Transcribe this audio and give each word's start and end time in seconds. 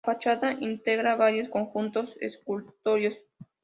La 0.03 0.13
fachada 0.13 0.53
integra 0.53 1.15
varios 1.15 1.47
conjuntos 1.49 2.17
escultóricos. 2.21 3.21